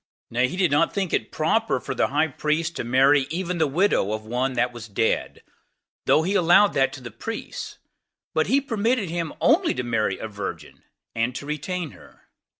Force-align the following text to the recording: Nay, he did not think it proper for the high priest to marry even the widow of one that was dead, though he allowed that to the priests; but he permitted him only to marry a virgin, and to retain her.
Nay, 0.31 0.47
he 0.47 0.57
did 0.57 0.71
not 0.71 0.95
think 0.95 1.13
it 1.13 1.31
proper 1.31 1.79
for 1.79 1.93
the 1.93 2.07
high 2.07 2.29
priest 2.29 2.75
to 2.77 2.83
marry 2.83 3.27
even 3.29 3.59
the 3.59 3.67
widow 3.67 4.13
of 4.13 4.25
one 4.25 4.53
that 4.53 4.73
was 4.73 4.87
dead, 4.87 5.43
though 6.05 6.23
he 6.23 6.33
allowed 6.33 6.73
that 6.73 6.91
to 6.93 7.01
the 7.01 7.11
priests; 7.11 7.77
but 8.33 8.47
he 8.47 8.59
permitted 8.59 9.11
him 9.11 9.31
only 9.39 9.75
to 9.75 9.83
marry 9.83 10.17
a 10.17 10.27
virgin, 10.27 10.81
and 11.13 11.35
to 11.35 11.45
retain 11.45 11.91
her. 11.91 12.27